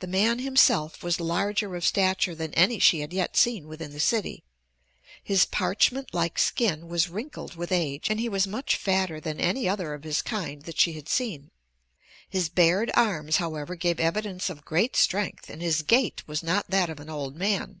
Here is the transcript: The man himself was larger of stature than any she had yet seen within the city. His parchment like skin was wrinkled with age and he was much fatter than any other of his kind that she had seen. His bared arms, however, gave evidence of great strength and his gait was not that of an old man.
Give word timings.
The 0.00 0.08
man 0.08 0.40
himself 0.40 1.04
was 1.04 1.20
larger 1.20 1.76
of 1.76 1.84
stature 1.86 2.34
than 2.34 2.52
any 2.54 2.80
she 2.80 2.98
had 2.98 3.12
yet 3.12 3.36
seen 3.36 3.68
within 3.68 3.92
the 3.92 4.00
city. 4.00 4.42
His 5.22 5.44
parchment 5.44 6.12
like 6.12 6.36
skin 6.40 6.88
was 6.88 7.08
wrinkled 7.08 7.54
with 7.54 7.70
age 7.70 8.10
and 8.10 8.18
he 8.18 8.28
was 8.28 8.48
much 8.48 8.74
fatter 8.74 9.20
than 9.20 9.38
any 9.38 9.68
other 9.68 9.94
of 9.94 10.02
his 10.02 10.20
kind 10.20 10.62
that 10.62 10.80
she 10.80 10.94
had 10.94 11.08
seen. 11.08 11.52
His 12.28 12.48
bared 12.48 12.90
arms, 12.96 13.36
however, 13.36 13.76
gave 13.76 14.00
evidence 14.00 14.50
of 14.50 14.64
great 14.64 14.96
strength 14.96 15.48
and 15.48 15.62
his 15.62 15.82
gait 15.82 16.24
was 16.26 16.42
not 16.42 16.70
that 16.70 16.90
of 16.90 16.98
an 16.98 17.08
old 17.08 17.36
man. 17.36 17.80